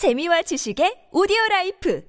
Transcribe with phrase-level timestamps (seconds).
[0.00, 2.00] 재미와 지식의 오디오 라이프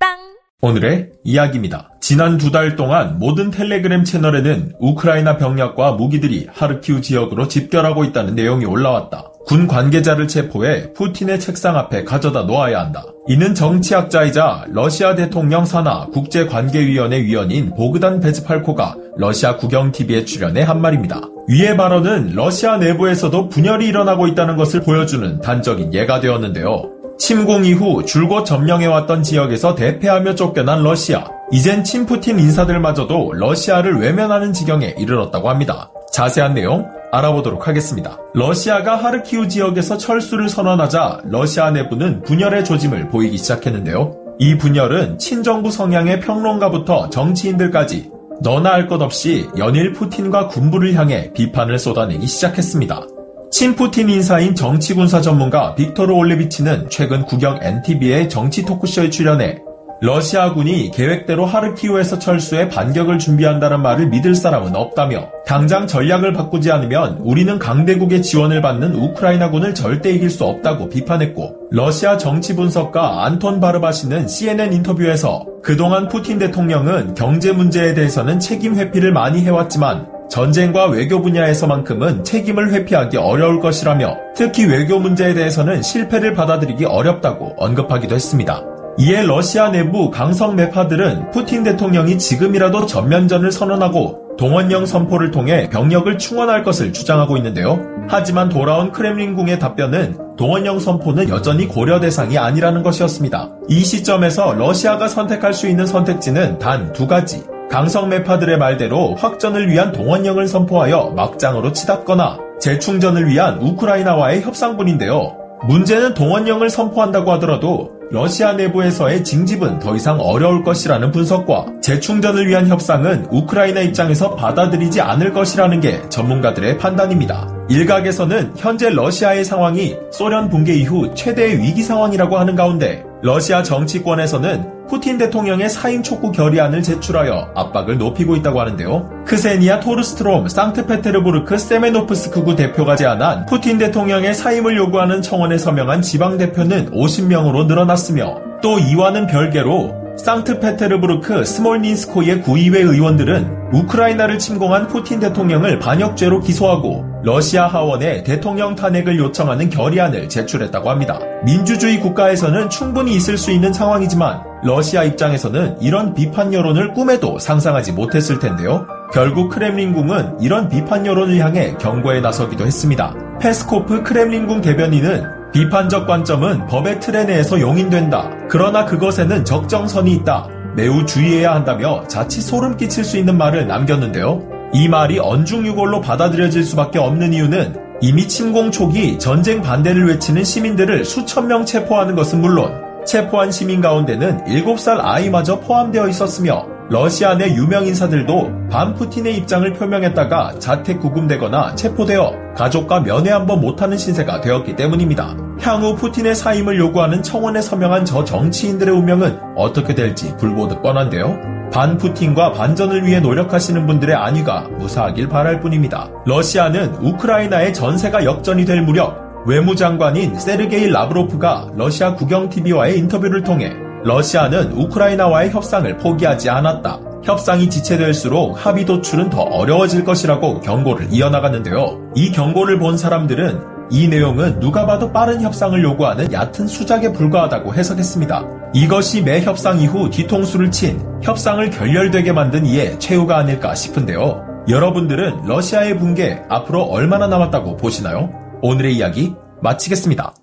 [0.00, 0.16] 팟빵
[0.62, 1.90] 오늘의 이야기입니다.
[2.00, 8.64] 지난 두 달 동안 모든 텔레그램 채널에는 우크라이나 병력과 무기들이 하르키우 지역으로 집결하고 있다는 내용이
[8.64, 9.30] 올라왔다.
[9.44, 13.04] 군 관계자를 체포해 푸틴의 책상 앞에 가져다 놓아야 한다.
[13.28, 21.20] 이는 정치학자이자 러시아 대통령 산하 국제관계위원회 위원인 보그단 베즈팔코가 러시아 국영TV에 출연해 한 말입니다.
[21.46, 26.97] 위의 발언은 러시아 내부에서도 분열이 일어나고 있다는 것을 보여주는 단적인 예가 되었는데요.
[27.18, 31.24] 침공 이후 줄곧 점령해왔던 지역에서 대패하며 쫓겨난 러시아.
[31.50, 35.90] 이젠 친푸틴 인사들마저도 러시아를 외면하는 지경에 이르렀다고 합니다.
[36.12, 38.18] 자세한 내용 알아보도록 하겠습니다.
[38.34, 44.14] 러시아가 하르키우 지역에서 철수를 선언하자 러시아 내부는 분열의 조짐을 보이기 시작했는데요.
[44.38, 48.10] 이 분열은 친정부 성향의 평론가부터 정치인들까지
[48.42, 53.02] 너나 할 것 없이 연일 푸틴과 군부를 향해 비판을 쏟아내기 시작했습니다.
[53.50, 59.58] 친푸틴 인사인 정치군사 전문가 빅토르 올레비치는 최근 국영 NTV의 정치 토크쇼에 출연해
[60.00, 67.58] 러시아군이 계획대로 하르키우에서 철수해 반격을 준비한다는 말을 믿을 사람은 없다며 당장 전략을 바꾸지 않으면 우리는
[67.58, 74.28] 강대국의 지원을 받는 우크라이나군을 절대 이길 수 없다고 비판했고 러시아 정치 분석가 안톤 바르바 시는
[74.28, 82.24] CNN 인터뷰에서 그동안 푸틴 대통령은 경제 문제에 대해서는 책임 회피를 많이 해왔지만 전쟁과 외교 분야에서만큼은
[82.24, 88.62] 책임을 회피하기 어려울 것이라며 특히 외교 문제에 대해서는 실패를 받아들이기 어렵다고 언급하기도 했습니다.
[88.98, 96.62] 이에 러시아 내부 강성 매파들은 푸틴 대통령이 지금이라도 전면전을 선언하고 동원령 선포를 통해 병력을 충원할
[96.62, 97.80] 것을 주장하고 있는데요.
[98.08, 103.50] 하지만 돌아온 크렘린궁의 답변은 동원령 선포는 여전히 고려 대상이 아니라는 것이었습니다.
[103.68, 107.42] 이 시점에서 러시아가 선택할 수 있는 선택지는 단 두 가지.
[107.70, 115.36] 강성 매파들의 말대로 확전을 위한 동원령을 선포하여 막장으로 치닫거나 재충전을 위한 우크라이나와의 협상분인데요.
[115.66, 123.26] 문제는 동원령을 선포한다고 하더라도 러시아 내부에서의 징집은 더 이상 어려울 것이라는 분석과 재충전을 위한 협상은
[123.30, 127.48] 우크라이나 입장에서 받아들이지 않을 것이라는 게 전문가들의 판단입니다.
[127.68, 135.18] 일각에서는 현재 러시아의 상황이 소련 붕괴 이후 최대의 위기 상황이라고 하는 가운데 러시아 정치권에서는 푸틴
[135.18, 139.24] 대통령의 사임 촉구 결의안을 제출하여 압박을 높이고 있다고 하는데요.
[139.26, 147.66] 크세니아 토르스트롬 상트페테르부르크 세메노프스크구 대표가 제안한 푸틴 대통령의 사임을 요구하는 청원에 서명한 지방 대표는 50명으로
[147.66, 157.66] 늘어났으며 또 이와는 별개로 상트페테르부르크 스몰닌스코의 구의회 의원들은 우크라이나를 침공한 푸틴 대통령을 반역죄로 기소하고 러시아
[157.66, 161.18] 하원에 대통령 탄핵을 요청하는 결의안을 제출했다고 합니다.
[161.44, 168.38] 민주주의 국가에서는 충분히 있을 수 있는 상황이지만 러시아 입장에서는 이런 비판 여론을 꿈에도 상상하지 못했을
[168.38, 168.86] 텐데요.
[169.12, 173.14] 결국 크렘린궁은 이런 비판 여론을 향해 경고에 나서기도 했습니다.
[173.40, 178.30] 페스코프 크렘린궁 대변인은 비판적 관점은 법의 틀에 내에서 용인된다.
[178.48, 180.48] 그러나 그것에는 적정선이 있다.
[180.76, 184.42] 매우 주의해야 한다며 자칫 소름 끼칠 수 있는 말을 남겼는데요.
[184.72, 191.48] 이 말이 언중유골로 받아들여질 수밖에 없는 이유는 이미 침공 초기 전쟁 반대를 외치는 시민들을 수천
[191.48, 192.72] 명 체포하는 것은 물론
[193.04, 200.58] 체포한 시민 가운데는 7살 아이마저 포함되어 있었으며 러시아 내 유명 인사들도 반 푸틴의 입장을 표명했다가
[200.58, 205.36] 자택 구금되거나 체포되어 가족과 면회 한번 못하는 신세가 되었기 때문입니다.
[205.60, 211.38] 향후 푸틴의 사임을 요구하는 청원에 서명한 저 정치인들의 운명은 어떻게 될지 불보듯 뻔한데요.
[211.70, 216.08] 반 푸틴과 반전을 위해 노력하시는 분들의 안위가 무사하길 바랄 뿐입니다.
[216.24, 225.50] 러시아는 우크라이나의 전세가 역전이 될 무렵 외무장관인 세르게이 라브로프가 러시아 국영TV와의 인터뷰를 통해 러시아는 우크라이나와의
[225.50, 227.00] 협상을 포기하지 않았다.
[227.24, 232.12] 협상이 지체될수록 합의 도출은 더 어려워질 것이라고 경고를 이어나갔는데요.
[232.14, 233.60] 이 경고를 본 사람들은
[233.90, 238.44] 이 내용은 누가 봐도 빠른 협상을 요구하는 얕은 수작에 불과하다고 해석했습니다.
[238.74, 244.44] 이것이 매 협상 이후 뒤통수를 친 협상을 결렬되게 만든 이의 최후가 아닐까 싶은데요.
[244.68, 248.30] 여러분들은 러시아의 붕괴 앞으로 얼마나 남았다고 보시나요?
[248.60, 250.37] 오늘의 이야기 마치겠습니다.